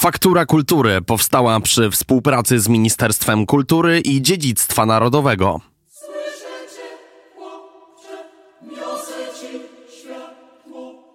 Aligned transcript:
Faktura 0.00 0.46
Kultury 0.46 1.02
powstała 1.02 1.60
przy 1.60 1.90
współpracy 1.90 2.60
z 2.60 2.68
Ministerstwem 2.68 3.46
Kultury 3.46 4.00
i 4.00 4.22
Dziedzictwa 4.22 4.86
Narodowego. 4.86 5.60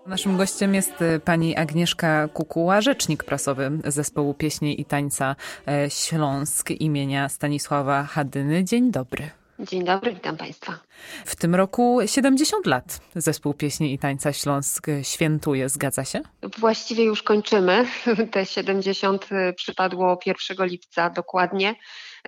Naszym 0.07 0.37
gościem 0.37 0.75
jest 0.75 1.01
y, 1.01 1.19
pani 1.19 1.55
Agnieszka 1.55 2.27
Kukuła, 2.27 2.81
rzecznik 2.81 3.23
prasowy 3.23 3.71
zespołu 3.85 4.33
pieśni 4.33 4.81
i 4.81 4.85
tańca 4.85 5.35
e, 5.67 5.89
Śląsk 5.89 6.71
imienia 6.71 7.29
Stanisława 7.29 8.03
Hadyny. 8.03 8.63
Dzień 8.63 8.91
dobry. 8.91 9.44
Dzień 9.59 9.83
dobry, 9.83 10.13
witam 10.13 10.37
Państwa. 10.37 10.79
W 11.25 11.35
tym 11.35 11.55
roku 11.55 11.99
70 12.05 12.65
lat 12.65 12.99
zespół 13.15 13.53
pieśni 13.53 13.93
i 13.93 13.99
tańca 13.99 14.33
Śląsk 14.33 14.87
świętuje, 15.03 15.69
zgadza 15.69 16.05
się? 16.05 16.21
Właściwie 16.57 17.03
już 17.03 17.23
kończymy. 17.23 17.85
Te 18.31 18.45
70 18.45 19.29
przypadło 19.55 20.19
1 20.25 20.67
lipca 20.67 21.09
dokładnie. 21.09 21.75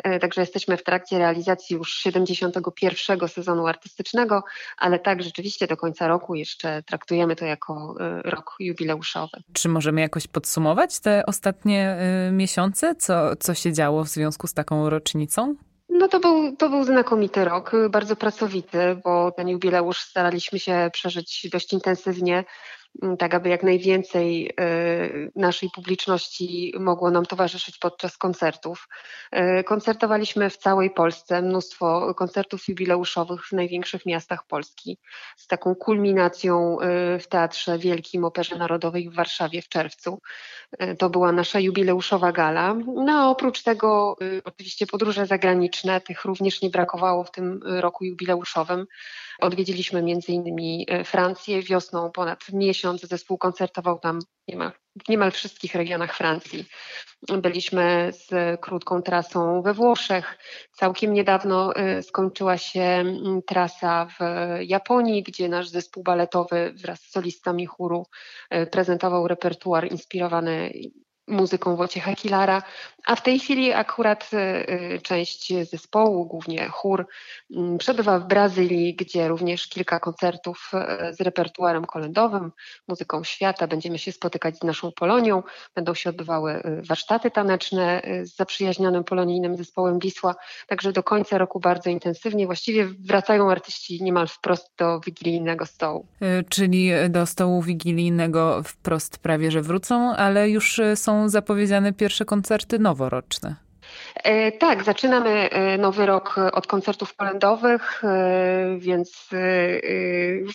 E, 0.04 0.20
także 0.20 0.42
jesteśmy 0.42 0.78
w 0.78 0.84
trakcie 0.84 1.18
realizacji 1.18 1.76
już 1.76 1.94
71 1.94 3.28
sezonu 3.28 3.68
artystycznego, 3.68 4.44
ale 4.78 5.00
tak 5.00 5.24
rzeczywiście 5.24 5.68
do 5.68 5.78
końca 5.78 6.08
roku 6.08 6.36
jeszcze 6.36 6.84
traktujemy 6.84 7.36
to 7.36 7.46
jako 7.46 7.96
e, 8.00 8.22
rok 8.22 8.56
jubileuszowy. 8.60 9.38
Czy 9.54 9.70
możemy 9.70 10.02
jakoś 10.02 10.28
podsumować 10.28 11.00
te 11.00 11.26
ostatnie 11.26 11.90
e, 11.90 12.32
miesiące? 12.32 12.96
Co, 12.96 13.36
co 13.36 13.54
się 13.54 13.74
działo 13.74 14.04
w 14.04 14.08
związku 14.08 14.48
z 14.48 14.54
taką 14.54 14.90
rocznicą? 14.90 15.56
No 16.00 16.08
to 16.08 16.20
był, 16.20 16.56
to 16.56 16.70
był 16.70 16.84
znakomity 16.84 17.46
rok, 17.46 17.72
bardzo 17.90 18.16
pracowity, 18.16 19.02
bo 19.04 19.32
ten 19.32 19.48
jubileusz 19.50 20.00
staraliśmy 20.00 20.60
się 20.60 20.90
przeżyć 20.94 21.48
dość 21.52 21.74
intensywnie. 21.74 22.44
Tak 23.20 23.34
aby 23.34 23.50
jak 23.50 23.64
najwięcej 23.64 24.50
y, 24.50 25.32
naszej 25.36 25.70
publiczności 25.76 26.74
mogło 26.80 27.12
nam 27.12 27.26
towarzyszyć 27.26 27.78
podczas 27.78 28.18
koncertów. 28.18 28.88
Y, 29.60 29.64
koncertowaliśmy 29.64 30.50
w 30.50 30.58
całej 30.58 30.92
Polsce, 30.92 31.42
mnóstwo 31.42 32.14
koncertów 32.16 32.68
jubileuszowych 32.68 33.46
w 33.46 33.52
największych 33.52 34.06
miastach 34.06 34.48
Polski, 34.48 34.98
z 35.38 35.48
taką 35.48 35.76
kulminacją 35.76 36.78
y, 36.80 37.20
w 37.20 37.28
Teatrze 37.28 37.78
Wielkim 37.78 38.26
Operze 38.26 38.56
Narodowej 38.56 39.10
w 39.10 39.16
Warszawie 39.16 39.62
w 39.62 39.70
czerwcu. 39.70 40.22
To 41.00 41.10
była 41.10 41.32
nasza 41.32 41.60
jubileuszowa 41.60 42.32
gala. 42.32 42.76
No 42.96 43.22
a 43.22 43.30
oprócz 43.30 43.64
tego 43.64 44.16
oczywiście 44.44 44.88
podróże 44.88 45.26
zagraniczne, 45.26 46.02
tych 46.02 46.26
również 46.26 46.62
nie 46.62 46.70
brakowało 46.70 47.24
w 47.24 47.32
tym 47.32 47.60
roku 47.64 48.06
jubileuszowym. 48.06 48.86
Odwiedziliśmy 49.40 50.02
między 50.02 50.32
innymi 50.32 50.88
Francję 51.06 51.62
wiosną 51.62 52.12
ponad 52.12 52.40
miesiąc 52.54 53.02
zespół 53.02 53.38
koncertował 53.38 54.00
tam 54.00 54.20
niemal, 54.48 54.72
w 55.06 55.10
niemal 55.10 55.32
wszystkich 55.32 55.76
regionach 55.76 56.16
Francji. 56.16 56.66
Byliśmy 57.42 58.12
z 58.12 58.60
krótką 58.62 59.02
trasą 59.02 59.62
we 59.62 59.74
Włoszech. 59.74 60.38
Całkiem 60.72 61.14
niedawno 61.14 61.74
y, 61.76 62.04
skończyła 62.04 62.58
się 62.58 62.82
mm, 62.82 63.42
trasa 63.48 64.06
w 64.06 64.20
Japonii, 64.62 65.24
gdzie 65.24 65.50
nasz 65.50 65.70
zespół 65.70 66.04
baletowy 66.04 66.74
wraz 66.76 67.00
z 67.00 67.12
solistami 67.12 67.66
chóru 67.66 68.06
prezentował 68.72 69.28
repertuar 69.28 69.92
inspirowany 69.92 70.72
muzyką 71.28 71.76
Wojciecha 71.76 72.16
Kilara, 72.16 72.64
a 73.08 73.16
w 73.16 73.24
tej 73.24 73.40
chwili 73.40 73.74
akurat 73.74 74.30
y, 74.34 74.38
y, 74.96 75.02
część 75.02 75.54
zespołu, 75.70 76.26
głównie 76.26 76.68
chór, 76.68 77.08
mm, 77.56 77.78
przebywa 77.78 78.20
w 78.20 78.28
Brazylii, 78.28 78.96
gdzie 78.96 79.28
również 79.28 79.68
kilka 79.68 80.00
koncertów 80.00 80.72
y, 81.10 81.14
z 81.14 81.22
repertuarem 81.22 81.86
kolędowym, 81.86 82.52
muzyką 82.88 83.24
świata. 83.24 83.68
Będziemy 83.68 84.00
się 84.00 84.12
spotykać 84.12 84.58
z 84.58 84.64
naszą 84.64 84.92
Polonią, 84.92 85.44
będą 85.76 85.94
się 85.94 86.10
odbywały 86.10 86.62
warsztaty 86.88 87.32
taneczne 87.32 88.02
z 88.24 88.36
zaprzyjaźnionym 88.36 89.04
polonijnym 89.04 89.58
zespołem 89.58 90.00
Wisła, 90.00 90.36
także 90.68 90.92
do 90.92 91.04
końca 91.04 91.38
roku 91.38 91.60
bardzo 91.60 91.90
intensywnie. 91.90 92.46
Właściwie 92.46 92.86
wracają 92.86 93.52
artyści 93.52 94.04
niemal 94.04 94.28
wprost 94.28 94.72
do 94.78 95.00
wigilijnego 95.00 95.66
stołu. 95.66 96.06
Czyli 96.50 96.92
do 97.10 97.26
stołu 97.26 97.62
wigilijnego 97.62 98.64
wprost 98.64 99.18
prawie, 99.18 99.52
że 99.52 99.62
wrócą, 99.62 100.16
ale 100.16 100.50
już 100.50 100.82
są 100.96 101.17
zapowiedziane 101.26 101.94
pierwsze 101.94 102.26
koncerty 102.26 102.80
noworoczne. 102.80 103.56
E, 104.24 104.52
tak, 104.52 104.84
zaczynamy 104.84 105.50
e, 105.50 105.78
nowy 105.78 106.06
rok 106.06 106.36
od 106.54 106.68
koncertów 106.68 107.16
kolędowych, 107.16 108.04
e, 108.04 108.78
więc 108.78 109.28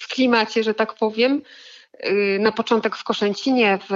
w 0.01 0.09
klimacie, 0.15 0.63
że 0.63 0.75
tak 0.75 0.95
powiem. 0.95 1.43
Na 2.41 2.53
początek 2.53 2.97
w 2.97 3.05
Koszęcinie, 3.05 3.79
w 3.89 3.93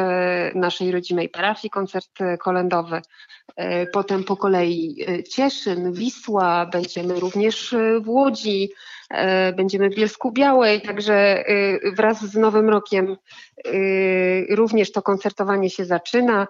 naszej 0.54 0.92
rodzimej 0.92 1.28
parafii, 1.28 1.70
koncert 1.70 2.18
kolędowy. 2.38 3.02
Potem 3.92 4.24
po 4.24 4.36
kolei 4.36 5.06
Cieszyn, 5.30 5.92
Wisła, 5.92 6.66
będziemy 6.66 7.20
również 7.20 7.74
w 8.00 8.08
Łodzi, 8.08 8.72
będziemy 9.56 9.90
w 9.90 9.94
Bielsku 9.94 10.32
Białej, 10.32 10.80
także 10.80 11.44
y, 11.50 11.92
wraz 11.92 12.24
z 12.24 12.34
Nowym 12.34 12.68
Rokiem 12.68 13.16
y, 13.66 14.46
również 14.50 14.92
to 14.92 15.02
koncertowanie 15.02 15.70
się 15.70 15.84
zaczyna. 15.84 16.48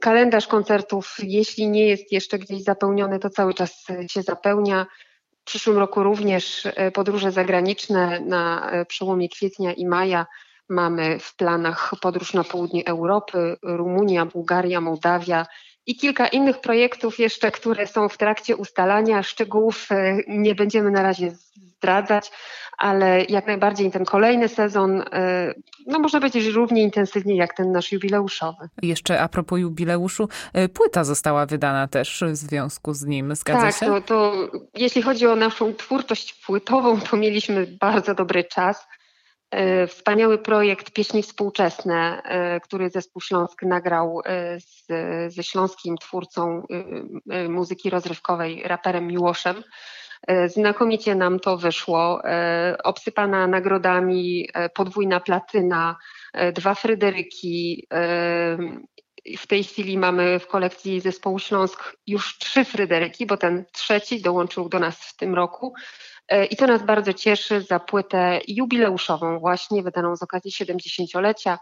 Kalendarz 0.00 0.46
koncertów, 0.46 1.16
jeśli 1.22 1.68
nie 1.68 1.86
jest 1.86 2.12
jeszcze 2.12 2.38
gdzieś 2.38 2.62
zapełniony, 2.62 3.18
to 3.18 3.30
cały 3.30 3.54
czas 3.54 3.86
się 4.08 4.22
zapełnia. 4.22 4.86
W 5.40 5.44
przyszłym 5.44 5.78
roku 5.78 6.02
również 6.02 6.68
podróże 6.94 7.32
zagraniczne 7.32 8.20
na 8.20 8.72
przełomie 8.88 9.28
kwietnia 9.28 9.72
i 9.72 9.86
maja. 9.86 10.26
Mamy 10.68 11.18
w 11.18 11.36
planach 11.36 11.92
podróż 12.00 12.34
na 12.34 12.44
południe 12.44 12.86
Europy, 12.86 13.56
Rumunia, 13.62 14.26
Bułgaria, 14.26 14.80
Mołdawia 14.80 15.46
i 15.86 15.96
kilka 15.96 16.28
innych 16.28 16.60
projektów 16.60 17.18
jeszcze, 17.18 17.50
które 17.50 17.86
są 17.86 18.08
w 18.08 18.18
trakcie 18.18 18.56
ustalania. 18.56 19.22
Szczegółów 19.22 19.88
nie 20.28 20.54
będziemy 20.54 20.90
na 20.90 21.02
razie 21.02 21.30
zdradzać, 21.76 22.30
ale 22.78 23.24
jak 23.24 23.46
najbardziej 23.46 23.90
ten 23.90 24.04
kolejny 24.04 24.48
sezon, 24.48 25.00
y, 25.00 25.04
no 25.86 25.98
można 25.98 26.20
powiedzieć, 26.20 26.46
równie 26.46 26.82
intensywnie 26.82 27.36
jak 27.36 27.56
ten 27.56 27.72
nasz 27.72 27.92
jubileuszowy. 27.92 28.68
Jeszcze 28.82 29.20
a 29.20 29.28
propos 29.28 29.58
jubileuszu, 29.58 30.28
y, 30.58 30.68
płyta 30.68 31.04
została 31.04 31.46
wydana 31.46 31.88
też 31.88 32.24
w 32.26 32.36
związku 32.36 32.94
z 32.94 33.04
nim, 33.04 33.34
zgadza 33.34 33.60
tak, 33.60 33.74
się? 33.74 33.80
Tak, 33.80 33.88
no 33.88 34.00
to 34.00 34.34
jeśli 34.74 35.02
chodzi 35.02 35.26
o 35.26 35.36
naszą 35.36 35.74
twórczość 35.74 36.44
płytową, 36.46 37.00
to 37.00 37.16
mieliśmy 37.16 37.66
bardzo 37.80 38.14
dobry 38.14 38.44
czas. 38.44 38.86
Y, 39.54 39.86
wspaniały 39.86 40.38
projekt 40.38 40.90
Pieśni 40.90 41.22
Współczesne, 41.22 42.22
który 42.62 42.90
zespół 42.90 43.22
Śląsk 43.22 43.62
nagrał 43.62 44.20
z, 44.58 44.86
ze 45.34 45.42
śląskim 45.42 45.96
twórcą 45.98 46.62
muzyki 47.48 47.90
rozrywkowej, 47.90 48.62
raperem 48.64 49.06
Miłoszem. 49.06 49.62
E, 50.26 50.48
znakomicie 50.48 51.14
nam 51.14 51.40
to 51.40 51.56
wyszło. 51.56 52.24
E, 52.24 52.76
obsypana 52.84 53.46
nagrodami, 53.46 54.48
e, 54.54 54.68
podwójna 54.68 55.20
platyna, 55.20 55.96
dwa 56.52 56.74
Fryderyki. 56.74 57.86
W 59.38 59.46
tej 59.46 59.64
chwili 59.64 59.98
mamy 59.98 60.38
w 60.38 60.46
kolekcji 60.46 61.00
zespołu 61.00 61.38
Śląsk 61.38 61.96
już 62.06 62.38
trzy 62.38 62.64
Fryderyki, 62.64 63.26
bo 63.26 63.36
ten 63.36 63.64
trzeci 63.72 64.22
dołączył 64.22 64.68
do 64.68 64.78
nas 64.78 64.96
w 64.96 65.16
tym 65.16 65.34
roku. 65.34 65.74
I 66.50 66.56
to 66.56 66.66
nas 66.66 66.82
bardzo 66.82 67.12
cieszy 67.12 67.60
za 67.60 67.80
płytę 67.80 68.40
jubileuszową, 68.48 69.38
właśnie 69.38 69.82
wydaną 69.82 70.16
z 70.16 70.22
okazji 70.22 70.50
70-lecia, 70.50 71.58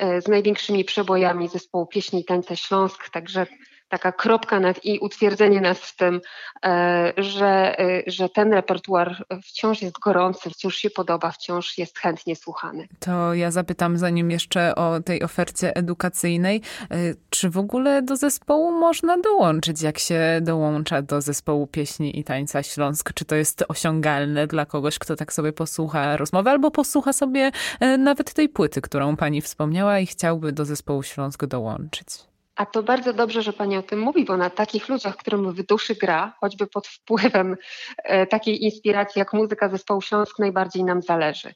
z 0.00 0.28
największymi 0.28 0.84
przebojami 0.84 1.48
zespołu 1.48 1.86
pieśni 1.86 2.20
i 2.20 2.24
tańca 2.24 2.56
Śląsk. 2.56 3.10
Także 3.10 3.46
taka 3.92 4.12
kropka 4.12 4.60
nad 4.60 4.84
i 4.84 4.98
utwierdzenie 4.98 5.60
nas 5.60 5.78
w 5.78 5.96
tym, 5.96 6.20
e, 6.64 7.12
że, 7.16 7.78
e, 7.78 8.02
że 8.06 8.28
ten 8.28 8.52
repertuar 8.52 9.24
wciąż 9.44 9.82
jest 9.82 9.98
gorący, 9.98 10.50
wciąż 10.50 10.76
się 10.76 10.90
podoba, 10.90 11.30
wciąż 11.30 11.78
jest 11.78 11.98
chętnie 11.98 12.36
słuchany. 12.36 12.88
To 13.00 13.34
ja 13.34 13.50
zapytam 13.50 13.98
zanim 13.98 14.30
jeszcze 14.30 14.74
o 14.74 15.00
tej 15.00 15.22
ofercie 15.22 15.76
edukacyjnej, 15.76 16.62
e, 16.90 16.96
czy 17.30 17.50
w 17.50 17.58
ogóle 17.58 18.02
do 18.02 18.16
zespołu 18.16 18.72
można 18.72 19.18
dołączyć, 19.18 19.82
jak 19.82 19.98
się 19.98 20.38
dołącza 20.42 21.02
do 21.02 21.20
zespołu 21.20 21.66
pieśni 21.66 22.18
i 22.18 22.24
tańca 22.24 22.62
Śląsk? 22.62 23.12
Czy 23.14 23.24
to 23.24 23.34
jest 23.34 23.64
osiągalne 23.68 24.46
dla 24.46 24.66
kogoś, 24.66 24.98
kto 24.98 25.16
tak 25.16 25.32
sobie 25.32 25.52
posłucha 25.52 26.16
rozmowy 26.16 26.50
albo 26.50 26.70
posłucha 26.70 27.12
sobie 27.12 27.50
nawet 27.98 28.34
tej 28.34 28.48
płyty, 28.48 28.80
którą 28.80 29.16
pani 29.16 29.40
wspomniała 29.40 29.98
i 29.98 30.06
chciałby 30.06 30.52
do 30.52 30.64
zespołu 30.64 31.02
Śląsk 31.02 31.46
dołączyć? 31.46 32.31
A 32.62 32.66
to 32.66 32.82
bardzo 32.82 33.12
dobrze, 33.12 33.42
że 33.42 33.52
Pani 33.52 33.76
o 33.76 33.82
tym 33.82 34.00
mówi, 34.00 34.24
bo 34.24 34.36
na 34.36 34.50
takich 34.50 34.88
ludziach, 34.88 35.16
którym 35.16 35.52
w 35.52 35.62
duszy 35.62 35.94
gra, 35.94 36.36
choćby 36.40 36.66
pod 36.66 36.86
wpływem 36.86 37.56
e, 37.96 38.26
takiej 38.26 38.64
inspiracji 38.64 39.18
jak 39.18 39.32
muzyka 39.32 39.68
zespołu 39.68 40.00
Śląsk, 40.00 40.38
najbardziej 40.38 40.84
nam 40.84 41.02
zależy. 41.02 41.54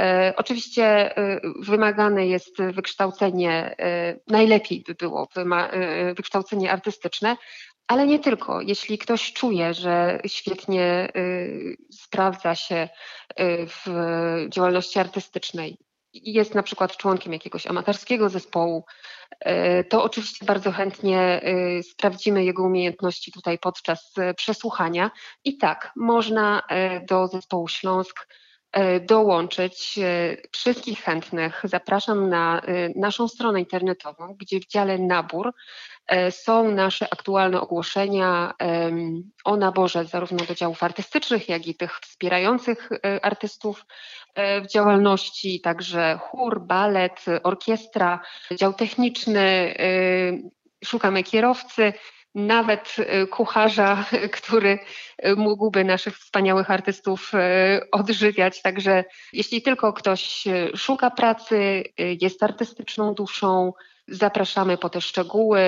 E, 0.00 0.34
oczywiście 0.36 1.16
e, 1.16 1.40
wymagane 1.60 2.26
jest 2.26 2.62
wykształcenie, 2.62 3.74
e, 3.78 4.16
najlepiej 4.28 4.84
by 4.86 4.94
było 4.94 5.28
wyma, 5.34 5.68
e, 5.68 6.14
wykształcenie 6.14 6.72
artystyczne, 6.72 7.36
ale 7.86 8.06
nie 8.06 8.18
tylko. 8.18 8.60
Jeśli 8.60 8.98
ktoś 8.98 9.32
czuje, 9.32 9.74
że 9.74 10.20
świetnie 10.26 10.82
e, 10.84 11.10
sprawdza 11.90 12.54
się 12.54 12.88
w 13.66 13.86
działalności 14.48 14.98
artystycznej, 14.98 15.78
jest 16.14 16.54
na 16.54 16.62
przykład 16.62 16.96
członkiem 16.96 17.32
jakiegoś 17.32 17.66
amatorskiego 17.66 18.28
zespołu, 18.28 18.84
to 19.88 20.04
oczywiście 20.04 20.46
bardzo 20.46 20.72
chętnie 20.72 21.40
sprawdzimy 21.90 22.44
jego 22.44 22.62
umiejętności 22.62 23.32
tutaj 23.32 23.58
podczas 23.58 24.14
przesłuchania. 24.36 25.10
I 25.44 25.58
tak, 25.58 25.92
można 25.96 26.62
do 27.08 27.28
zespołu 27.28 27.68
Śląsk 27.68 28.28
dołączyć 29.00 29.98
wszystkich 30.52 31.00
chętnych. 31.00 31.62
Zapraszam 31.64 32.28
na 32.28 32.62
naszą 32.96 33.28
stronę 33.28 33.60
internetową, 33.60 34.34
gdzie 34.38 34.60
w 34.60 34.66
dziale 34.66 34.98
nabór 34.98 35.46
E, 35.46 35.93
są 36.30 36.70
nasze 36.70 37.12
aktualne 37.12 37.60
ogłoszenia 37.60 38.54
o 39.44 39.56
naborze 39.56 40.04
zarówno 40.04 40.44
do 40.44 40.54
działów 40.54 40.82
artystycznych, 40.82 41.48
jak 41.48 41.66
i 41.66 41.74
tych 41.74 42.00
wspierających 42.00 42.92
e, 42.92 43.24
artystów 43.24 43.86
e, 44.34 44.60
w 44.60 44.66
działalności, 44.66 45.60
także 45.60 46.18
chór, 46.22 46.60
balet, 46.60 47.24
orkiestra, 47.42 48.20
dział 48.52 48.72
techniczny, 48.72 49.74
szukamy 50.84 51.22
kierowcy, 51.22 51.92
nawet 52.34 52.96
kucharza, 53.30 54.04
który 54.40 54.78
mógłby 55.36 55.84
naszych 55.84 56.18
wspaniałych 56.18 56.70
artystów 56.70 57.32
odżywiać. 57.92 58.62
Także 58.62 59.04
jeśli 59.32 59.62
tylko 59.62 59.92
ktoś 59.92 60.44
szuka 60.76 61.10
pracy, 61.10 61.84
jest 61.98 62.42
artystyczną 62.42 63.14
duszą, 63.14 63.72
Zapraszamy 64.08 64.78
po 64.78 64.90
te 64.90 65.00
szczegóły. 65.00 65.60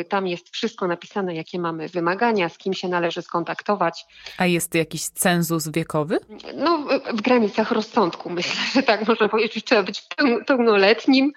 Y, 0.00 0.04
tam 0.08 0.26
jest 0.26 0.50
wszystko 0.50 0.86
napisane, 0.86 1.34
jakie 1.34 1.58
mamy 1.58 1.88
wymagania, 1.88 2.48
z 2.48 2.58
kim 2.58 2.74
się 2.74 2.88
należy 2.88 3.22
skontaktować. 3.22 4.06
A 4.38 4.46
jest 4.46 4.74
jakiś 4.74 5.02
cenzus 5.02 5.68
wiekowy? 5.68 6.18
No, 6.54 6.86
w 7.14 7.20
granicach 7.20 7.70
rozsądku 7.70 8.30
myślę, 8.30 8.60
że 8.74 8.82
tak 8.82 9.08
można 9.08 9.28
powiedzieć. 9.28 9.64
Trzeba 9.64 9.82
być 9.82 10.02
pełnoletnim. 10.46 11.32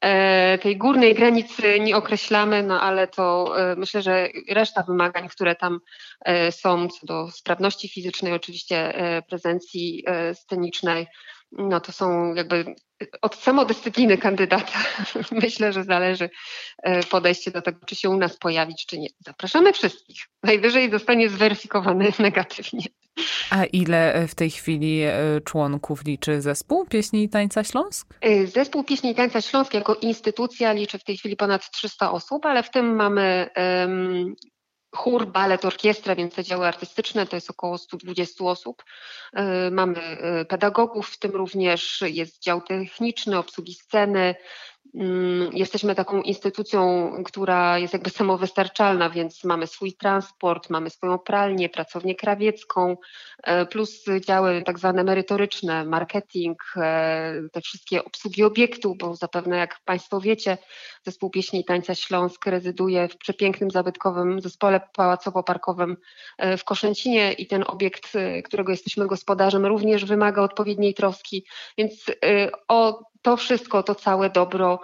E, 0.00 0.58
tej 0.58 0.76
górnej 0.76 1.14
granicy 1.14 1.80
nie 1.80 1.96
określamy, 1.96 2.62
no 2.62 2.80
ale 2.80 3.08
to 3.08 3.54
e, 3.58 3.76
myślę, 3.76 4.02
że 4.02 4.28
reszta 4.50 4.82
wymagań, 4.82 5.28
które 5.28 5.56
tam 5.56 5.80
e, 6.20 6.52
są 6.52 6.88
co 6.88 7.06
do 7.06 7.30
sprawności 7.30 7.88
fizycznej, 7.88 8.32
oczywiście 8.32 8.94
prezencji 9.28 10.04
scenicznej, 10.34 11.06
no 11.52 11.80
to 11.80 11.92
są 11.92 12.34
jakby 12.34 12.74
od 13.22 13.36
samodyscypliny 13.36 14.18
kandydata 14.18 14.78
myślę, 15.42 15.72
że 15.72 15.84
zależy 15.84 16.30
e, 16.82 17.02
podejście 17.02 17.50
do 17.50 17.62
tego, 17.62 17.78
czy 17.86 17.94
się 17.94 18.10
u 18.10 18.16
nas 18.16 18.36
pojawić, 18.36 18.86
czy 18.86 18.98
nie. 18.98 19.08
Zapraszamy 19.26 19.72
wszystkich. 19.72 20.16
Najwyżej 20.42 20.90
zostanie 20.90 21.28
zweryfikowany 21.28 22.12
negatywnie. 22.18 22.84
A 23.50 23.64
ile 23.64 24.14
e, 24.14 24.28
w 24.28 24.34
tej 24.34 24.50
chwili 24.50 25.02
e, 25.02 25.40
członków 25.44 26.04
liczy 26.04 26.40
zespół 26.40 26.86
Pieśni 26.86 27.22
i 27.22 27.28
Tańca 27.28 27.64
Śląsk? 27.64 28.14
Zespół 28.44 28.84
Pieśni 28.84 29.10
i 29.10 29.14
Tańca 29.14 29.40
Śląsk 29.40 29.74
jako 29.74 29.94
instytucja 29.94 30.72
liczy 30.72 30.98
w 30.98 31.04
tej 31.04 31.16
chwili 31.16 31.36
ponad 31.36 31.70
300 31.70 32.12
osób, 32.12 32.46
ale 32.46 32.62
w 32.62 32.70
tym 32.70 32.96
mamy 32.96 33.50
um, 33.56 34.34
chór, 34.96 35.26
balet, 35.26 35.64
orkiestra, 35.64 36.14
więc 36.14 36.34
te 36.34 36.44
działy 36.44 36.66
artystyczne 36.66 37.26
to 37.26 37.36
jest 37.36 37.50
około 37.50 37.78
120 37.78 38.44
osób. 38.44 38.84
E, 39.32 39.70
mamy 39.70 39.98
e, 40.00 40.44
pedagogów, 40.44 41.08
w 41.08 41.18
tym 41.18 41.30
również 41.30 42.04
jest 42.06 42.42
dział 42.42 42.60
techniczny, 42.60 43.38
obsługi 43.38 43.74
sceny, 43.74 44.34
jesteśmy 45.52 45.94
taką 45.94 46.22
instytucją, 46.22 47.12
która 47.24 47.78
jest 47.78 47.92
jakby 47.92 48.10
samowystarczalna, 48.10 49.10
więc 49.10 49.44
mamy 49.44 49.66
swój 49.66 49.92
transport, 49.92 50.70
mamy 50.70 50.90
swoją 50.90 51.18
pralnię, 51.18 51.68
pracownię 51.68 52.14
krawiecką, 52.14 52.96
e, 53.42 53.66
plus 53.66 54.04
działy 54.26 54.62
tak 54.62 54.78
zwane 54.78 55.04
merytoryczne, 55.04 55.84
marketing, 55.84 56.62
e, 56.76 57.34
te 57.52 57.60
wszystkie 57.60 58.04
obsługi 58.04 58.44
obiektu, 58.44 58.94
bo 58.94 59.14
zapewne 59.14 59.56
jak 59.56 59.80
Państwo 59.84 60.20
wiecie, 60.20 60.58
zespół 61.06 61.30
pieśni 61.30 61.60
i 61.60 61.64
tańca 61.64 61.94
Śląsk 61.94 62.46
rezyduje 62.46 63.08
w 63.08 63.16
przepięknym, 63.16 63.70
zabytkowym 63.70 64.40
zespole 64.40 64.80
pałacowo-parkowym 64.98 65.96
e, 66.38 66.56
w 66.56 66.64
Koszęcinie 66.64 67.32
i 67.32 67.46
ten 67.46 67.64
obiekt, 67.66 68.12
którego 68.44 68.72
jesteśmy 68.72 69.06
gospodarzem, 69.06 69.66
również 69.66 70.04
wymaga 70.04 70.42
odpowiedniej 70.42 70.94
troski, 70.94 71.44
więc 71.78 72.04
o 72.68 73.09
to 73.22 73.36
wszystko, 73.36 73.82
to 73.82 73.94
całe 73.94 74.30
dobro 74.30 74.80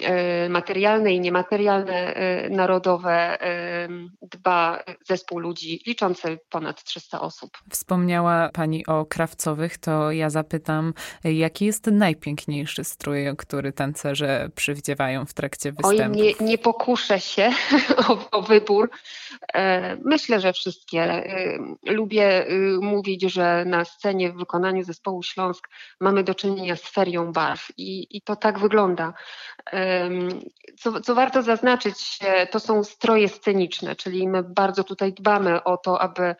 e, 0.00 0.48
materialne 0.48 1.14
i 1.14 1.20
niematerialne, 1.20 2.14
e, 2.14 2.50
narodowe 2.50 3.42
e, 3.42 3.88
dba 4.22 4.82
zespół 5.06 5.38
ludzi 5.38 5.82
liczący 5.86 6.38
ponad 6.50 6.84
300 6.84 7.20
osób. 7.20 7.50
Wspomniała 7.70 8.48
Pani 8.52 8.86
o 8.86 9.06
krawcowych, 9.06 9.78
to 9.78 10.12
ja 10.12 10.30
zapytam, 10.30 10.94
jaki 11.24 11.64
jest 11.64 11.86
najpiękniejszy 11.86 12.84
strój, 12.84 13.36
który 13.38 13.72
tancerze 13.72 14.48
przywdziewają 14.54 15.26
w 15.26 15.34
trakcie 15.34 15.72
występów? 15.72 16.16
Oj, 16.16 16.36
nie, 16.40 16.46
nie 16.46 16.58
pokuszę 16.58 17.20
się 17.20 17.50
o, 18.08 18.38
o 18.38 18.42
wybór. 18.42 18.90
Myślę, 20.04 20.40
że 20.40 20.52
wszystkie. 20.52 21.24
Lubię 21.86 22.46
mówić, 22.80 23.22
że 23.22 23.64
na 23.64 23.84
scenie 23.84 24.32
w 24.32 24.36
wykonaniu 24.36 24.82
zespołu 24.82 25.22
Śląsk 25.22 25.68
mamy 26.00 26.24
do 26.24 26.34
czynienia 26.34 26.76
z 26.76 26.82
ferią 26.82 27.32
barw 27.32 27.68
i, 27.78 28.16
i 28.16 28.22
to 28.22 28.36
tak 28.36 28.58
wygląda. 28.58 29.12
Co, 30.78 31.00
co 31.00 31.14
warto 31.14 31.42
zaznaczyć, 31.42 32.18
e, 32.20 32.46
to 32.46 32.60
są 32.60 32.84
stroje 32.84 33.28
sceniczne, 33.28 33.96
czyli 33.96 34.28
my 34.28 34.42
bardzo 34.42 34.84
tutaj 34.84 35.12
dbamy 35.12 35.64
o 35.64 35.76
to, 35.76 36.00
aby 36.00 36.34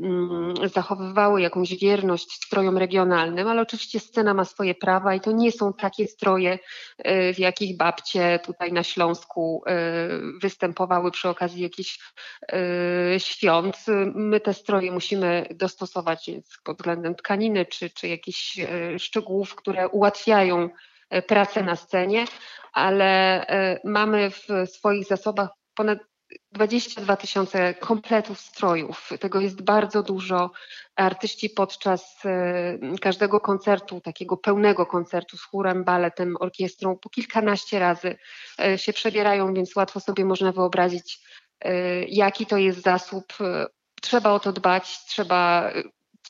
mm, 0.00 0.54
zachowywały 0.74 1.42
jakąś 1.42 1.74
wierność 1.74 2.32
strojom 2.32 2.78
regionalnym, 2.78 3.48
ale 3.48 3.62
oczywiście 3.62 4.00
scena 4.00 4.34
ma 4.34 4.44
swoje 4.44 4.74
prawa 4.74 5.14
i 5.14 5.20
to 5.20 5.32
nie 5.32 5.52
są 5.52 5.72
takie 5.72 6.06
stroje, 6.06 6.58
e, 6.98 7.34
w 7.34 7.38
jakich 7.38 7.76
babcie 7.76 8.40
tutaj 8.44 8.72
na 8.72 8.82
Śląsku 8.82 9.62
e, 9.66 9.72
występowały 10.42 11.10
przy 11.10 11.28
okazji 11.28 11.62
jakichś 11.62 11.98
świąt. 13.18 13.76
My 14.14 14.40
te 14.40 14.54
stroje 14.54 14.92
musimy 14.92 15.46
dostosować 15.54 16.30
pod 16.64 16.76
względem 16.76 17.14
tkaniny 17.14 17.66
czy, 17.66 17.90
czy 17.90 18.08
jakichś 18.08 18.60
szczegółów, 18.98 19.54
które 19.54 19.88
ułatwiają 19.88 20.68
pracę 21.26 21.62
na 21.62 21.76
scenie, 21.76 22.24
ale 22.72 23.46
e, 23.46 23.80
mamy 23.84 24.30
w 24.30 24.70
swoich 24.70 25.06
zasobach 25.06 25.48
ponad 25.74 25.98
22 26.52 27.16
tysiące 27.16 27.74
kompletów 27.74 28.40
strojów. 28.40 29.10
Tego 29.20 29.40
jest 29.40 29.62
bardzo 29.62 30.02
dużo. 30.02 30.50
Artyści 30.96 31.50
podczas 31.50 32.16
e, 32.24 32.98
każdego 33.00 33.40
koncertu, 33.40 34.00
takiego 34.00 34.36
pełnego 34.36 34.86
koncertu 34.86 35.36
z 35.36 35.42
chórem, 35.42 35.84
baletem, 35.84 36.36
orkiestrą, 36.40 36.98
po 36.98 37.10
kilkanaście 37.10 37.78
razy 37.78 38.16
się 38.76 38.92
przebierają, 38.92 39.54
więc 39.54 39.76
łatwo 39.76 40.00
sobie 40.00 40.24
można 40.24 40.52
wyobrazić, 40.52 41.20
jaki 42.08 42.46
to 42.46 42.56
jest 42.56 42.82
zasób. 42.82 43.24
Trzeba 44.02 44.30
o 44.30 44.40
to 44.40 44.52
dbać, 44.52 45.04
trzeba 45.04 45.70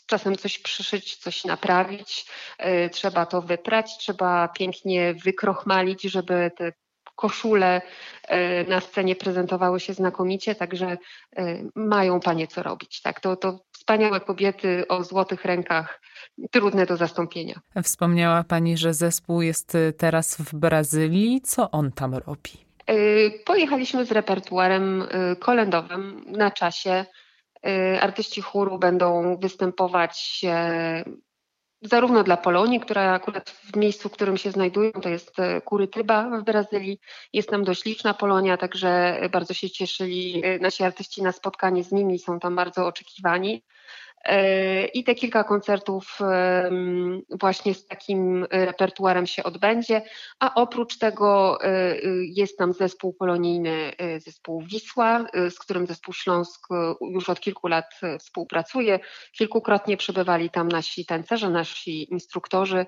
czasem 0.07 0.37
coś 0.37 0.59
przyszyć, 0.59 1.17
coś 1.17 1.45
naprawić, 1.45 2.27
e, 2.59 2.91
trzeba 2.91 3.27
to 3.27 3.43
wyprać, 3.43 3.99
trzeba 3.99 4.49
pięknie 4.49 5.15
wykrochmalić, 5.15 6.03
żeby 6.03 6.51
te 6.57 6.73
koszule 7.17 7.83
e, 8.29 8.65
na 8.65 8.81
scenie 8.81 9.17
prezentowały 9.17 9.81
się 9.81 9.95
znakomicie, 9.95 10.55
także 10.55 10.99
e, 11.37 11.63
mają 11.75 12.21
panie 12.21 12.47
co 12.47 12.63
robić. 12.63 13.03
Tak? 13.03 13.21
To, 13.21 13.37
to 13.37 13.61
wspaniałe 13.73 14.21
kobiety 14.21 14.89
o 14.89 15.05
złotych 15.05 15.45
rękach, 15.45 16.01
trudne 16.51 16.87
do 16.87 16.97
zastąpienia. 16.97 17.61
Wspomniała 17.83 18.45
pani, 18.45 18.77
że 18.77 18.95
zespół 18.95 19.43
jest 19.43 19.77
teraz 19.99 20.37
w 20.37 20.55
Brazylii. 20.55 21.41
Co 21.41 21.71
on 21.71 21.93
tam 21.93 22.15
robi? 22.15 22.67
Pojechaliśmy 23.45 24.05
z 24.05 24.13
repertuarem 24.13 25.05
kolendowym 25.41 26.25
na 26.29 26.51
czasie. 26.51 27.05
Y, 27.67 28.01
artyści 28.01 28.43
chóru 28.43 28.79
będą 28.79 29.37
występować 29.37 30.45
zarówno 31.83 32.25
dla 32.25 32.37
Polonii, 32.37 32.81
która 32.81 33.13
akurat 33.13 33.51
w 33.51 33.77
miejscu, 33.77 34.09
w 34.09 34.13
którym 34.13 34.37
się 34.37 34.51
znajdują, 34.51 34.93
to 34.93 35.09
jest 35.09 35.39
y, 35.39 35.61
Kurytyba 35.61 36.39
w 36.39 36.45
Brazylii. 36.45 37.01
Jest 37.33 37.49
tam 37.49 37.65
dość 37.65 37.85
liczna 37.85 38.15
Polonia, 38.15 38.57
także 38.57 39.21
bardzo 39.33 39.55
się 39.55 39.71
cieszyli 39.71 40.47
y, 40.47 40.59
nasi 40.61 40.85
artyści 40.85 41.23
na 41.23 41.33
spotkanie 41.33 41.85
z 41.85 41.93
nimi, 41.93 42.19
są 42.19 42.39
tam 42.41 42.57
bardzo 42.57 42.87
oczekiwani. 42.87 43.63
I 44.95 45.05
te 45.05 45.15
kilka 45.15 45.45
koncertów 45.45 46.19
właśnie 47.41 47.75
z 47.75 47.87
takim 47.87 48.47
repertuarem 48.51 49.27
się 49.27 49.43
odbędzie, 49.43 50.03
a 50.41 50.55
oprócz 50.55 50.99
tego 50.99 51.59
e, 51.61 51.67
e, 51.67 51.99
jest 52.23 52.59
tam 52.59 52.73
zespół 52.73 53.15
polonijny, 53.15 53.93
e, 53.99 54.21
zespół 54.21 54.63
Wisła, 54.63 55.27
z 55.51 55.59
którym 55.59 55.87
zespół 55.87 56.15
Śląsk 56.15 56.69
już 57.01 57.29
od 57.29 57.41
kilku 57.41 57.69
lat 57.69 58.01
współpracuje. 58.19 59.01
Kilkukrotnie 59.39 59.97
przybywali 59.97 60.51
tam 60.51 60.69
nasi 60.69 61.07
tancerze, 61.07 61.51
nasi 61.51 62.13
instruktorzy, 62.13 62.87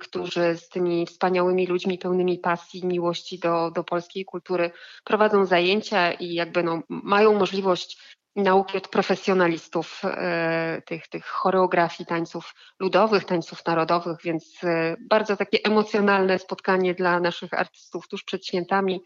którzy 0.00 0.56
z 0.56 0.68
tymi 0.68 1.06
wspaniałymi 1.06 1.66
ludźmi 1.66 1.98
pełnymi 1.98 2.38
pasji, 2.38 2.86
miłości 2.86 3.38
do, 3.38 3.70
do 3.70 3.84
polskiej 3.84 4.24
kultury 4.24 4.70
prowadzą 5.04 5.46
zajęcia 5.46 6.12
i 6.12 6.34
jakby 6.34 6.62
no, 6.62 6.82
mają 6.88 7.38
możliwość 7.38 8.18
nauki 8.36 8.78
od 8.78 8.88
profesjonalistów 8.88 10.02
tych, 10.86 11.08
tych 11.08 11.26
choreografii 11.26 12.06
tańców 12.06 12.54
ludowych, 12.80 13.24
tańców 13.24 13.66
narodowych, 13.66 14.18
więc 14.24 14.60
bardzo 15.10 15.36
takie 15.36 15.58
emocjonalne 15.64 16.38
spotkanie 16.38 16.94
dla 16.94 17.20
naszych 17.20 17.54
artystów 17.54 18.08
tuż 18.08 18.24
przed 18.24 18.46
świętami 18.46 19.00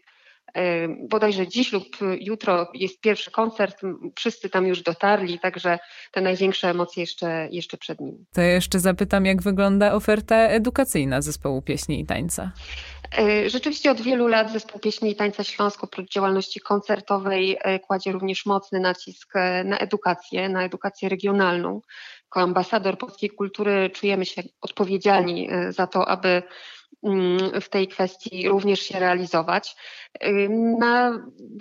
bodajże 1.09 1.47
dziś 1.47 1.73
lub 1.73 1.85
jutro 2.19 2.67
jest 2.73 3.01
pierwszy 3.01 3.31
koncert, 3.31 3.81
wszyscy 4.15 4.49
tam 4.49 4.67
już 4.67 4.81
dotarli, 4.81 5.39
także 5.39 5.79
te 6.11 6.21
największe 6.21 6.69
emocje 6.69 7.03
jeszcze, 7.03 7.47
jeszcze 7.51 7.77
przed 7.77 7.99
nimi. 7.99 8.25
To 8.33 8.41
jeszcze 8.41 8.79
zapytam, 8.79 9.25
jak 9.25 9.41
wygląda 9.41 9.93
oferta 9.93 10.35
edukacyjna 10.35 11.21
zespołu 11.21 11.61
pieśni 11.61 11.99
i 11.99 12.05
tańca? 12.05 12.51
E, 13.17 13.49
rzeczywiście 13.49 13.91
od 13.91 14.01
wielu 14.01 14.27
lat 14.27 14.51
zespół 14.51 14.79
pieśni 14.79 15.11
i 15.11 15.15
tańca 15.15 15.43
Śląsko 15.43 15.83
oprócz 15.83 16.11
działalności 16.11 16.59
koncertowej 16.59 17.57
e, 17.61 17.79
kładzie 17.79 18.11
również 18.11 18.45
mocny 18.45 18.79
nacisk 18.79 19.35
e, 19.35 19.63
na 19.63 19.77
edukację, 19.77 20.49
na 20.49 20.63
edukację 20.63 21.09
regionalną. 21.09 21.81
Jako 22.23 22.41
ambasador 22.41 22.97
polskiej 22.97 23.29
kultury 23.29 23.89
czujemy 23.89 24.25
się 24.25 24.43
odpowiedzialni 24.61 25.49
za 25.69 25.87
to, 25.87 26.07
aby 26.07 26.43
w 27.61 27.69
tej 27.69 27.87
kwestii 27.87 28.49
również 28.49 28.79
się 28.79 28.99
realizować. 28.99 29.75
Na, 30.79 31.11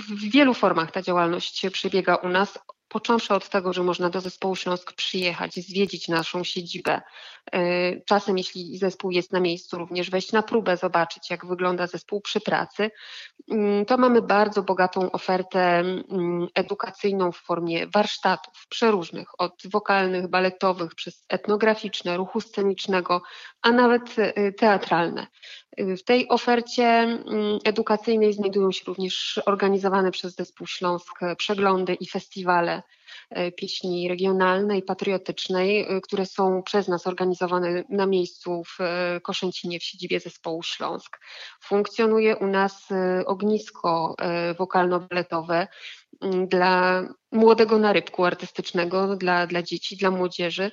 w 0.09 0.31
wielu 0.31 0.55
formach 0.55 0.91
ta 0.91 1.03
działalność 1.03 1.67
przebiega 1.73 2.15
u 2.15 2.29
nas 2.29 2.59
począwszy 2.89 3.35
od 3.35 3.49
tego, 3.49 3.73
że 3.73 3.83
można 3.83 4.11
do 4.11 4.21
zespołu 4.21 4.57
Śląsk 4.57 4.93
przyjechać, 4.93 5.55
zwiedzić 5.55 6.09
naszą 6.09 6.45
siedzibę. 6.45 7.01
Y, 7.55 8.03
czasem, 8.07 8.39
jeśli 8.39 8.79
zespół 8.79 9.11
jest 9.11 9.33
na 9.33 9.41
miejscu, 9.41 9.79
również 9.79 10.11
wejść 10.11 10.33
na 10.33 10.43
próbę, 10.43 10.77
zobaczyć, 10.77 11.31
jak 11.31 11.47
wygląda 11.47 11.87
zespół 11.87 12.21
przy 12.21 12.41
pracy. 12.41 12.91
Mm, 13.51 13.85
to 13.85 13.97
mamy 13.97 14.23
bardzo 14.23 14.63
bogatą 14.63 15.11
ofertę 15.11 15.61
mm, 15.61 16.47
edukacyjną 16.55 17.33
w 17.33 17.39
formie 17.39 17.87
warsztatów 17.87 18.67
przeróżnych, 18.69 19.29
od 19.39 19.63
wokalnych, 19.65 20.29
baletowych, 20.29 20.95
przez 20.95 21.25
etnograficzne, 21.29 22.17
ruchu 22.17 22.41
scenicznego, 22.41 23.23
a 23.63 23.71
nawet 23.71 24.19
y, 24.19 24.53
teatralne. 24.59 25.27
W 25.77 26.03
tej 26.05 26.29
ofercie 26.29 26.85
mm, 26.85 27.59
edukacyjnej 27.65 28.33
znajdują 28.33 28.73
się 28.73 28.85
również 28.87 29.41
organizowane 29.47 30.11
przez 30.11 30.35
Zespół 30.35 30.67
Śląsk 30.67 31.21
przeglądy 31.39 31.95
i 31.95 32.09
festiwale 32.09 32.83
pieśni 33.57 34.09
regionalnej, 34.09 34.83
patriotycznej, 34.83 35.81
e, 35.81 36.01
które 36.01 36.27
są 36.27 36.63
przez 36.63 36.89
nas 36.89 37.07
organizowane 37.07 37.85
na 37.89 38.07
miejscu 38.07 38.63
w 38.65 38.81
e, 38.81 39.21
Koszęcinie 39.21 39.81
w 39.81 39.83
siedzibie 39.83 40.21
Zespołu 40.21 40.63
Śląsk. 40.63 41.19
Funkcjonuje 41.63 42.37
u 42.37 42.47
nas 42.47 42.89
ognisko 43.27 44.15
wokalno-baletowe 44.59 45.67
mm, 46.21 46.49
dla 46.49 47.03
młodego 47.33 47.79
narybku 47.79 48.25
artystycznego, 48.25 49.17
dla, 49.17 49.47
dla 49.47 49.63
dzieci, 49.63 49.97
dla 49.97 50.11
młodzieży 50.11 50.71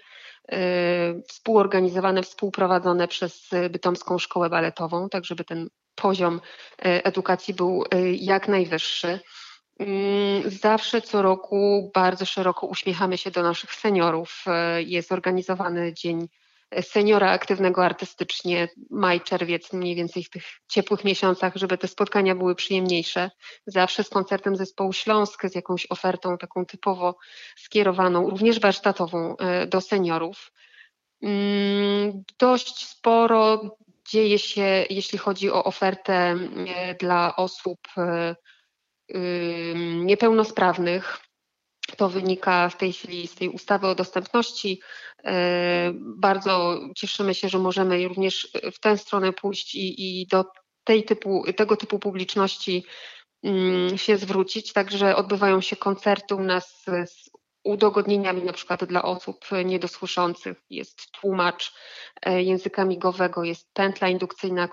współorganizowane, 1.27 2.24
współprowadzone 2.24 3.07
przez 3.07 3.50
Bytomską 3.69 4.17
Szkołę 4.19 4.50
Baletową, 4.50 5.09
tak 5.09 5.25
żeby 5.25 5.43
ten 5.43 5.69
poziom 5.95 6.41
edukacji 6.79 7.53
był 7.53 7.83
jak 8.13 8.47
najwyższy. 8.47 9.19
Mm, 9.79 10.51
zawsze 10.51 11.01
co 11.01 11.22
roku 11.22 11.91
bardzo 11.94 12.25
szeroko 12.25 12.67
uśmiechamy 12.67 13.17
się 13.17 13.32
do 13.32 13.44
naszych 13.44 13.75
seniorów. 13.75 14.44
E, 14.48 14.82
jest 14.84 15.12
organizowany 15.12 15.94
Dzień 15.94 16.27
Seniora 16.82 17.32
Aktywnego 17.32 17.86
Artystycznie, 17.86 18.67
maj, 18.89 19.22
czerwiec, 19.22 19.74
mniej 19.74 19.96
więcej 19.96 20.24
w 20.24 20.29
tych 20.29 20.44
ciepłych 20.67 21.03
miesiącach, 21.03 21.55
żeby 21.55 21.77
te 21.77 21.88
spotkania 21.88 22.36
były 22.36 22.55
przyjemniejsze. 22.55 23.32
Zawsze 23.67 24.03
z 24.03 24.10
koncertem 24.10 24.55
zespołu 24.55 24.94
Śląsk, 24.94 25.46
z 25.46 25.55
jakąś 25.55 25.88
ofertą 25.89 26.38
taką 26.38 26.65
typowo 26.65 27.17
skierowaną, 27.58 28.29
również 28.29 28.60
warsztatową 28.60 29.38
e, 29.38 29.67
do 29.67 29.82
seniorów. 29.82 30.51
Mm, 31.22 32.24
dość 32.39 32.88
sporo 32.88 33.62
dzieje 34.10 34.39
się, 34.39 34.86
jeśli 34.89 35.17
chodzi 35.17 35.51
o 35.51 35.63
ofertę 35.63 36.13
e, 36.13 36.96
dla 36.96 37.36
osób 37.36 37.79
niepełnosprawnych. 39.95 41.19
To 41.97 42.09
wynika 42.09 42.69
w 42.69 42.77
tej 42.77 42.93
z 43.27 43.35
tej 43.35 43.50
ustawy 43.50 43.88
o 43.88 43.95
dostępności. 43.95 44.81
E, 45.24 45.91
bardzo 45.95 46.79
cieszymy 46.95 47.33
się, 47.33 47.50
że 47.50 47.59
możemy 47.59 48.07
również 48.07 48.51
w 48.74 48.79
tę 48.79 48.97
stronę 48.97 49.33
pójść 49.33 49.75
i, 49.75 50.21
i 50.21 50.27
do 50.27 50.45
tej 50.83 51.03
typu, 51.03 51.43
tego 51.57 51.77
typu 51.77 52.00
publiczności 52.00 52.85
się 53.95 54.17
zwrócić. 54.17 54.74
Także 54.74 55.15
odbywają 55.15 55.62
się 55.62 55.75
koncerty 55.75 56.35
u 56.35 56.43
nas 56.43 56.83
z 57.05 57.29
udogodnieniami 57.65 58.43
na 58.43 58.53
przykład 58.53 58.83
dla 58.83 59.03
osób 59.03 59.45
niedosłyszących. 59.65 60.62
Jest 60.69 61.12
tłumacz 61.12 61.74
e, 62.21 62.43
języka 62.43 62.85
migowego, 62.85 63.43
jest 63.43 63.74
pętla 63.74 64.09
indukcyjna, 64.09 64.69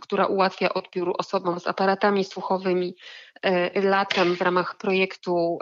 która 0.00 0.26
ułatwia 0.26 0.74
odbiór 0.74 1.14
osobom 1.18 1.60
z 1.60 1.66
aparatami 1.66 2.24
słuchowymi. 2.24 2.94
E, 3.42 3.80
latem 3.82 4.36
w 4.36 4.40
ramach 4.40 4.78
projektu 4.78 5.58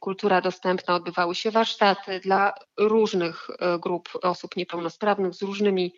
Kultura 0.00 0.40
Dostępna 0.40 0.94
odbywały 0.94 1.34
się 1.34 1.50
warsztaty 1.50 2.20
dla 2.20 2.54
różnych 2.78 3.50
e, 3.50 3.78
grup 3.78 4.08
osób 4.22 4.56
niepełnosprawnych 4.56 5.34
z 5.34 5.42
różnymi 5.42 5.94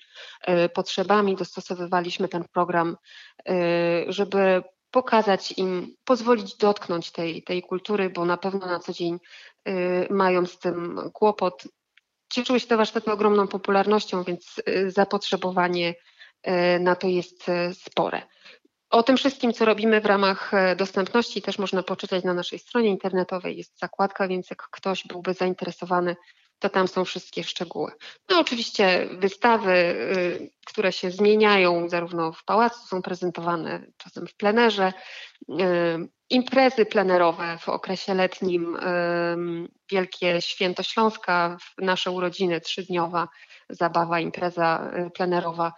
potrzebami. 0.75 1.37
Dostosowywaliśmy 1.37 2.29
ten 2.29 2.45
program, 2.53 2.97
żeby 4.09 4.63
pokazać 4.91 5.53
im, 5.53 5.97
pozwolić 6.05 6.57
dotknąć 6.57 7.13
tej, 7.13 7.43
tej 7.43 7.63
kultury, 7.63 8.11
bo 8.11 8.25
na 8.25 8.37
pewno 8.37 8.67
na 8.67 8.79
co 8.79 8.93
dzień 8.93 9.19
mają 10.11 10.47
z 10.47 10.59
tym 10.59 11.11
kłopot. 11.13 11.65
Cieszyły 12.33 12.61
się 12.61 12.67
te 12.67 12.77
warsztaty 12.77 13.13
ogromną 13.13 13.49
popularnością, 13.49 14.23
więc 14.23 14.63
zapotrzebowanie 14.87 15.95
na 16.81 16.97
to 16.97 17.07
jest 17.07 17.47
spore. 17.73 18.23
O 18.95 19.03
tym 19.03 19.17
wszystkim, 19.17 19.53
co 19.53 19.65
robimy 19.65 20.01
w 20.01 20.07
ramach 20.07 20.53
dostępności, 20.77 21.43
też 21.43 21.59
można 21.59 21.83
poczytać 21.83 22.25
na 22.25 22.35
naszej 22.35 22.59
stronie 22.59 22.89
internetowej. 22.89 23.57
Jest 23.57 23.79
zakładka, 23.79 24.29
więc 24.29 24.51
jak 24.51 24.63
ktoś 24.71 25.07
byłby 25.07 25.35
zainteresowany 25.35 26.17
to 26.59 26.69
tam 26.69 26.89
są 26.89 27.05
wszystkie 27.05 27.45
szczegóły. 27.45 27.93
No 28.31 28.41
oczywiście 28.41 29.09
wystawy, 29.19 29.73
y, 29.73 30.51
które 30.67 30.93
się 30.93 31.11
zmieniają 31.11 31.89
zarówno 31.89 32.33
w 32.33 32.45
pałacu, 32.45 32.87
są 32.87 33.03
prezentowane 33.03 33.87
czasem 33.97 34.27
w 34.27 34.37
plenerze, 34.37 34.93
y, 35.51 35.55
imprezy 36.31 36.87
plenerowe 36.87 37.59
w 37.61 37.69
okresie 37.69 38.15
letnim, 38.15 38.77
y, 38.77 39.69
Wielkie 39.91 40.41
Święto 40.41 40.83
Śląska, 40.83 41.57
nasze 41.79 42.11
urodziny 42.11 42.61
trzydniowa 42.61 43.29
zabawa, 43.71 44.21
impreza 44.21 44.91
plenerowa, 45.15 45.73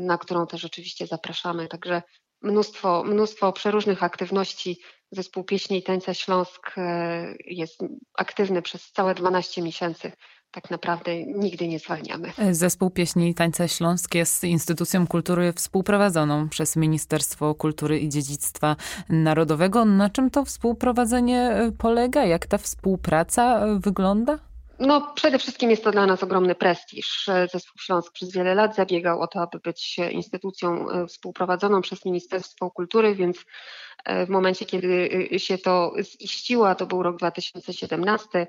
na 0.00 0.18
którą 0.18 0.46
też 0.46 0.64
oczywiście 0.64 1.06
zapraszamy. 1.06 1.68
Także 1.68 2.02
mnóstwo, 2.42 3.04
mnóstwo 3.04 3.52
przeróżnych 3.52 4.02
aktywności 4.02 4.80
Zespół 5.12 5.44
Pieśni 5.44 5.78
i 5.78 5.82
Tańca 5.82 6.14
Śląsk 6.14 6.72
e, 6.76 7.34
jest 7.46 7.80
aktywny 8.14 8.62
przez 8.62 8.92
całe 8.92 9.14
12 9.14 9.62
miesięcy. 9.62 10.12
Tak 10.50 10.70
naprawdę 10.70 11.24
nigdy 11.24 11.68
nie 11.68 11.78
zwalniamy. 11.78 12.32
Zespół 12.50 12.90
Pieśni 12.90 13.28
i 13.28 13.34
Tańca 13.34 13.68
Śląsk 13.68 14.14
jest 14.14 14.44
instytucją 14.44 15.06
kultury 15.06 15.52
współprowadzoną 15.52 16.48
przez 16.48 16.76
Ministerstwo 16.76 17.54
Kultury 17.54 17.98
i 17.98 18.08
Dziedzictwa 18.08 18.76
Narodowego. 19.08 19.84
Na 19.84 20.10
czym 20.10 20.30
to 20.30 20.44
współprowadzenie 20.44 21.40
e, 21.40 21.72
polega? 21.72 22.24
Jak 22.24 22.46
ta 22.46 22.58
współpraca 22.58 23.66
e, 23.66 23.78
wygląda? 23.78 24.47
No, 24.78 25.12
przede 25.14 25.38
wszystkim 25.38 25.70
jest 25.70 25.84
to 25.84 25.90
dla 25.90 26.06
nas 26.06 26.22
ogromny 26.22 26.54
prestiż. 26.54 27.30
Zespół 27.52 27.74
Śląsk 27.80 28.12
przez 28.12 28.32
wiele 28.32 28.54
lat 28.54 28.74
zabiegał 28.74 29.20
o 29.20 29.26
to, 29.26 29.40
aby 29.40 29.58
być 29.58 29.96
instytucją 30.10 30.86
współprowadzoną 31.08 31.80
przez 31.80 32.04
Ministerstwo 32.04 32.70
Kultury, 32.70 33.14
więc 33.14 33.44
E, 34.04 34.26
w 34.26 34.28
momencie, 34.28 34.66
kiedy 34.66 35.08
y, 35.32 35.38
się 35.38 35.58
to 35.58 35.92
ziściło, 36.22 36.68
a 36.68 36.74
to 36.74 36.86
był 36.86 37.02
rok 37.02 37.16
2017, 37.16 38.46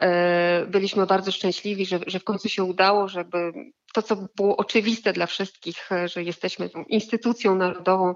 e, 0.00 0.66
byliśmy 0.66 1.06
bardzo 1.06 1.32
szczęśliwi, 1.32 1.86
że, 1.86 2.00
że 2.06 2.18
w 2.18 2.24
końcu 2.24 2.48
się 2.48 2.64
udało, 2.64 3.08
żeby 3.08 3.52
to, 3.92 4.02
co 4.02 4.16
było 4.36 4.56
oczywiste 4.56 5.12
dla 5.12 5.26
wszystkich, 5.26 5.92
e, 5.92 6.08
że 6.08 6.22
jesteśmy 6.22 6.68
tą 6.68 6.84
instytucją 6.84 7.54
narodową, 7.54 8.14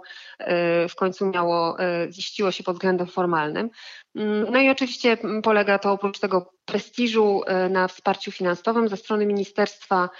w 0.88 0.94
końcu 0.96 1.26
miało, 1.26 1.76
ziściło 2.10 2.52
się 2.52 2.64
pod 2.64 2.76
względem 2.76 3.06
formalnym. 3.06 3.70
Mm, 4.14 4.52
no 4.52 4.60
i 4.60 4.68
oczywiście 4.68 5.18
polega 5.42 5.78
to 5.78 5.92
oprócz 5.92 6.18
tego 6.18 6.52
prestiżu 6.64 7.42
na 7.70 7.88
wsparciu 7.88 8.32
finansowym 8.32 8.88
ze 8.88 8.96
strony 8.96 9.26
ministerstwa, 9.26 10.10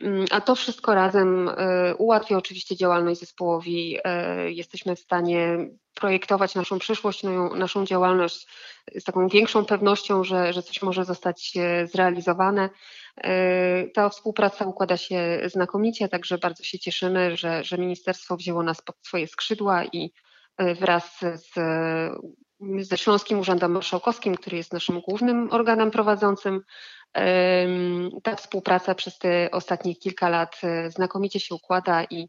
mm, 0.00 0.24
a 0.30 0.40
to 0.40 0.54
wszystko 0.54 0.94
razem 0.94 1.50
ułatwia 1.98 2.36
oczywiście 2.36 2.76
działalność 2.76 3.20
zespołowi. 3.20 3.98
Jesteśmy 4.46 4.96
w 4.96 5.00
stanie 5.00 5.58
projektować 5.96 6.54
naszą 6.54 6.78
przyszłość, 6.78 7.22
no, 7.22 7.54
naszą 7.54 7.86
działalność 7.86 8.46
z 8.94 9.04
taką 9.04 9.28
większą 9.28 9.64
pewnością, 9.64 10.24
że, 10.24 10.52
że 10.52 10.62
coś 10.62 10.82
może 10.82 11.04
zostać 11.04 11.52
e, 11.56 11.86
zrealizowane. 11.86 12.70
E, 13.24 13.88
ta 13.94 14.08
współpraca 14.08 14.66
układa 14.66 14.96
się 14.96 15.40
znakomicie, 15.46 16.08
także 16.08 16.38
bardzo 16.38 16.64
się 16.64 16.78
cieszymy, 16.78 17.36
że, 17.36 17.64
że 17.64 17.78
ministerstwo 17.78 18.36
wzięło 18.36 18.62
nas 18.62 18.82
pod 18.82 18.96
swoje 19.02 19.26
skrzydła 19.26 19.84
i 19.84 20.12
e, 20.56 20.74
wraz 20.74 21.20
z 21.20 21.54
ze 22.80 22.98
Śląskim 22.98 23.38
Urzędem 23.38 23.72
Marszałkowskim, 23.72 24.36
który 24.36 24.56
jest 24.56 24.72
naszym 24.72 25.00
głównym 25.00 25.48
organem 25.52 25.90
prowadzącym. 25.90 26.60
Ta 28.22 28.36
współpraca 28.36 28.94
przez 28.94 29.18
te 29.18 29.48
ostatnie 29.52 29.96
kilka 29.96 30.28
lat 30.28 30.60
znakomicie 30.88 31.40
się 31.40 31.54
układa 31.54 32.04
i 32.04 32.28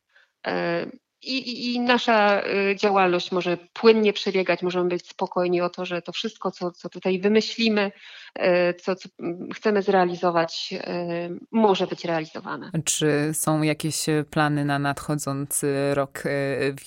i, 1.23 1.73
I, 1.73 1.79
nasza 1.79 2.41
y, 2.71 2.75
działalność 2.75 3.31
może 3.31 3.57
płynnie 3.73 4.13
przebiegać, 4.13 4.61
możemy 4.61 4.89
być 4.89 5.07
spokojni 5.07 5.61
o 5.61 5.69
to, 5.69 5.85
że 5.85 6.01
to 6.01 6.11
wszystko, 6.11 6.51
co, 6.51 6.71
co 6.71 6.89
tutaj 6.89 7.19
wymyślimy, 7.19 7.91
y, 8.39 8.73
co, 8.73 8.95
co 8.95 9.09
chcemy 9.53 9.81
zrealizować, 9.81 10.73
y, 10.73 11.39
może 11.51 11.87
być 11.87 12.05
realizowane. 12.05 12.71
Czy 12.85 13.29
są 13.33 13.61
jakieś 13.61 14.05
plany 14.29 14.65
na 14.65 14.79
nadchodzący 14.79 15.93
rok 15.93 16.23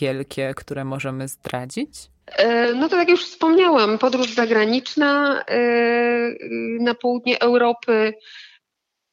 wielkie, 0.00 0.54
które 0.56 0.84
możemy 0.84 1.28
zdradzić? 1.28 2.10
No 2.74 2.88
to 2.88 2.96
jak 2.96 3.08
już 3.08 3.24
wspomniałam, 3.24 3.98
podróż 3.98 4.34
zagraniczna 4.34 5.44
na 6.80 6.94
południe 6.94 7.40
Europy, 7.40 8.14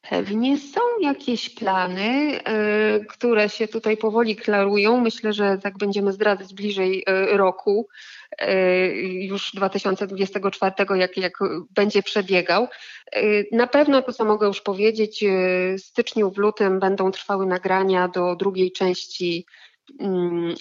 Pewnie 0.09 0.57
są 0.57 0.79
jakieś 1.01 1.49
plany, 1.49 2.39
e, 2.43 2.99
które 2.99 3.49
się 3.49 3.67
tutaj 3.67 3.97
powoli 3.97 4.35
klarują. 4.35 5.01
Myślę, 5.01 5.33
że 5.33 5.57
tak 5.63 5.77
będziemy 5.77 6.11
zdradzać 6.11 6.53
bliżej 6.53 7.03
e, 7.07 7.37
roku, 7.37 7.87
e, 8.37 8.87
już 9.01 9.51
2024, 9.53 10.73
jak, 10.95 11.17
jak 11.17 11.39
będzie 11.71 12.03
przebiegał. 12.03 12.67
Na 13.51 13.67
pewno 13.67 14.01
to, 14.01 14.13
co 14.13 14.25
mogę 14.25 14.47
już 14.47 14.61
powiedzieć, 14.61 15.25
w 15.77 15.81
styczniu, 15.81 16.31
w 16.31 16.37
lutym 16.37 16.79
będą 16.79 17.11
trwały 17.11 17.45
nagrania 17.45 18.07
do 18.07 18.35
drugiej 18.35 18.71
części 18.71 19.45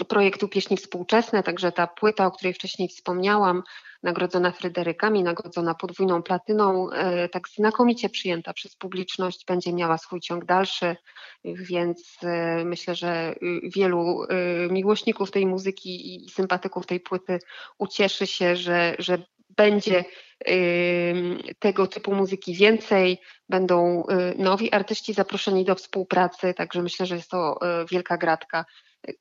projektu 0.09 0.49
Pieśni 0.49 0.77
Współczesne, 0.77 1.43
także 1.43 1.73
ta 1.73 1.87
płyta, 1.87 2.27
o 2.27 2.31
której 2.31 2.55
wcześniej 2.55 2.89
wspomniałam, 2.89 3.63
nagrodzona 4.03 4.53
Fryderykami, 4.53 5.23
nagrodzona 5.23 5.75
podwójną 5.75 6.23
platyną, 6.23 6.91
e, 6.91 7.29
tak 7.29 7.49
znakomicie 7.49 8.09
przyjęta 8.09 8.53
przez 8.53 8.77
publiczność, 8.77 9.45
będzie 9.47 9.73
miała 9.73 9.99
swój 9.99 10.21
ciąg 10.21 10.45
dalszy, 10.45 10.97
więc 11.45 12.17
e, 12.23 12.65
myślę, 12.65 12.95
że 12.95 13.35
wielu 13.63 14.25
e, 14.25 14.27
miłośników 14.71 15.31
tej 15.31 15.47
muzyki 15.47 16.15
i 16.15 16.31
sympatyków 16.31 16.87
tej 16.87 17.01
płyty 17.01 17.39
ucieszy 17.79 18.27
się, 18.27 18.57
że, 18.57 18.97
że 18.99 19.19
będzie 19.57 20.05
tego 21.59 21.87
typu 21.87 22.15
muzyki 22.15 22.55
więcej, 22.55 23.21
będą 23.49 24.05
nowi 24.39 24.73
artyści 24.73 25.13
zaproszeni 25.13 25.65
do 25.65 25.75
współpracy, 25.75 26.55
także 26.55 26.83
myślę, 26.83 27.07
że 27.07 27.17
jest 27.17 27.31
to 27.31 27.59
wielka 27.91 28.17
gratka. 28.17 28.65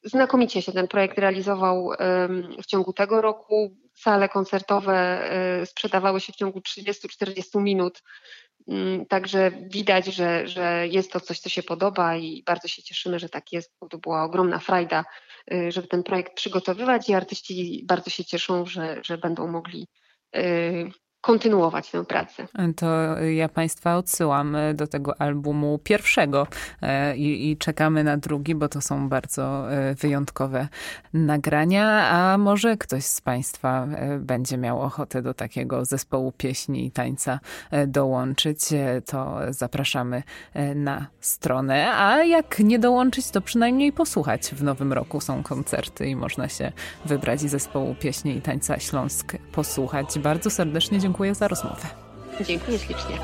Znakomicie 0.03 0.61
się 0.61 0.71
ten 0.71 0.87
projekt 0.87 1.17
realizował 1.17 1.91
w 2.63 2.65
ciągu 2.65 2.93
tego 2.93 3.21
roku. 3.21 3.75
Sale 3.95 4.29
koncertowe 4.29 5.29
y, 5.61 5.65
sprzedawały 5.65 6.21
się 6.21 6.33
w 6.33 6.35
ciągu 6.35 6.59
30-40 6.59 7.61
minut. 7.61 8.01
Mm, 8.67 9.05
także 9.05 9.51
widać, 9.51 10.05
że, 10.05 10.47
że 10.47 10.87
jest 10.87 11.11
to 11.11 11.19
coś, 11.19 11.39
co 11.39 11.49
się 11.49 11.63
podoba 11.63 12.15
i 12.15 12.43
bardzo 12.45 12.67
się 12.67 12.83
cieszymy, 12.83 13.19
że 13.19 13.29
tak 13.29 13.51
jest, 13.51 13.75
bo 13.81 13.87
to 13.87 13.97
była 13.97 14.23
ogromna 14.23 14.59
frajda, 14.59 15.05
y, 15.53 15.71
żeby 15.71 15.87
ten 15.87 16.03
projekt 16.03 16.33
przygotowywać 16.33 17.09
i 17.09 17.13
artyści 17.13 17.83
bardzo 17.87 18.09
się 18.09 18.25
cieszą, 18.25 18.65
że, 18.65 18.99
że 19.03 19.17
będą 19.17 19.47
mogli 19.47 19.87
y, 20.35 20.91
kontynuować 21.25 21.91
tę 21.91 22.05
pracę. 22.05 22.47
To 22.75 23.19
ja 23.19 23.49
Państwa 23.49 23.97
odsyłam 23.97 24.55
e, 24.55 24.73
do 24.73 24.87
tego 24.87 25.21
albumu 25.21 25.79
pierwszego 25.83 26.47
e, 26.81 27.17
i, 27.17 27.51
i, 27.51 27.57
czekamy 27.57 28.03
na 28.03 28.17
drugi, 28.17 28.55
bo 28.55 28.69
to 28.69 28.81
są 28.81 29.09
bardzo 29.09 29.71
e, 29.71 29.95
wyjątkowe 29.95 30.67
nagrania, 31.13 32.09
a 32.09 32.37
może 32.37 32.77
ktoś 32.77 33.05
z 33.05 33.21
Państwa 33.21 33.87
będzie 34.19 34.57
miał 34.57 34.81
ochotę 34.81 35.21
do 35.21 35.33
takiego 35.33 35.85
zespołu 35.85 36.31
pieśni 36.31 36.85
i 36.85 36.91
tańca 36.91 37.39
dołączyć, 37.87 38.59
to 39.05 39.37
zapraszamy 39.49 40.23
na 40.75 41.07
stronę, 41.19 41.93
a 41.95 42.23
jak 42.23 42.59
nie 42.59 42.79
dołączyć, 42.79 43.29
to 43.31 43.41
przynajmniej 43.41 43.91
posłuchać. 43.91 44.47
W 44.47 44.63
nowym 44.63 44.93
roku 44.93 45.21
są 45.21 45.43
koncerty 45.43 46.07
i 46.07 46.15
można 46.15 46.49
się 46.49 46.71
wybrać 47.05 47.43
i 47.43 47.49
zespołu 47.49 47.95
pieśni 47.99 48.37
i 48.37 48.41
tańca 48.41 48.79
Śląsk 48.79 49.37
posłuchać. 49.51 50.19
Bardzo 50.19 50.49
serdecznie 50.49 50.99
dziękuję 50.99 51.14
dziękuję 51.15 51.35
za 51.35 51.47
rozmowę. 51.47 51.87
Dziękuję 52.41 52.79
ślicznie. 52.79 53.19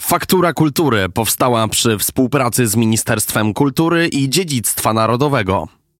Faktura 0.00 0.52
Kultury 0.52 1.08
powstała 1.08 1.68
przy 1.68 1.98
współpracy 1.98 2.66
z 2.66 2.76
Ministerstwem 2.76 3.54
Kultury 3.54 4.08
i 4.08 4.30
Dziedzictwa 4.30 4.92
Narodowego. 4.92 5.68